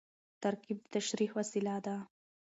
ترکیب 0.43 0.79
د 0.83 0.85
تشریح 0.93 1.31
وسیله 1.39 1.75
ده. 1.85 1.95